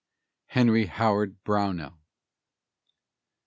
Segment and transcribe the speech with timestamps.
[0.47, 1.95] HENRY HOWARD BROWNELL.